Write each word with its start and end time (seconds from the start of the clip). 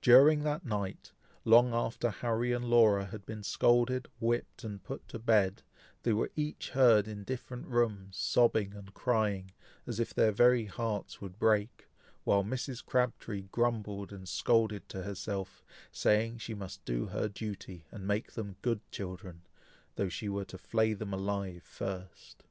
During 0.00 0.44
that 0.44 0.64
night, 0.64 1.12
long 1.44 1.74
after 1.74 2.08
Harry 2.08 2.52
and 2.54 2.64
Laura 2.64 3.04
had 3.04 3.26
been 3.26 3.42
scolded, 3.42 4.08
whipped, 4.18 4.64
and 4.64 4.82
put 4.82 5.06
to 5.08 5.18
bed, 5.18 5.62
they 6.04 6.14
were 6.14 6.30
each 6.34 6.70
heard 6.70 7.06
in 7.06 7.22
different 7.22 7.66
rooms, 7.66 8.16
sobbing 8.16 8.72
and 8.72 8.94
crying, 8.94 9.52
as 9.86 10.00
if 10.00 10.14
their 10.14 10.32
very 10.32 10.64
hearts 10.64 11.20
would 11.20 11.38
break, 11.38 11.86
while 12.24 12.42
Mrs. 12.42 12.82
Crabtree 12.82 13.42
grumbled 13.42 14.10
and 14.10 14.26
scolded 14.26 14.88
to 14.88 15.02
herself, 15.02 15.62
saying 15.92 16.38
she 16.38 16.54
must 16.54 16.82
do 16.86 17.08
her 17.08 17.28
duty, 17.28 17.84
and 17.90 18.06
make 18.06 18.32
them 18.32 18.56
good 18.62 18.80
children, 18.90 19.42
though 19.96 20.08
she 20.08 20.30
were 20.30 20.46
to 20.46 20.56
flay 20.56 20.94
them 20.94 21.12
alive 21.12 21.62
first. 21.62 22.42